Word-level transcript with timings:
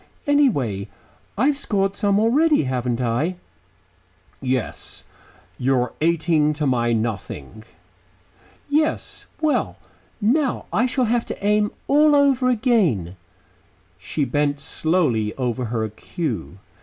Anyhow, 0.25 0.87
I 1.37 1.45
have 1.45 1.59
scored 1.59 1.93
some 1.93 2.19
already, 2.19 2.63
haven't 2.63 2.99
I?" 2.99 3.35
"Yes. 4.41 5.03
You're 5.59 5.93
eighteen 6.01 6.53
to 6.53 6.65
my 6.65 6.91
nothing." 6.91 7.65
"Yes. 8.67 9.27
Well, 9.41 9.77
now 10.19 10.65
I 10.73 10.87
shall 10.87 11.05
have 11.05 11.27
to 11.27 11.45
aim 11.45 11.69
all 11.87 12.15
over 12.15 12.49
again." 12.49 13.15
She 13.99 14.25
bent 14.25 14.59
slowly 14.59 15.35
over 15.35 15.65
her 15.65 15.87
cue. 15.89 16.57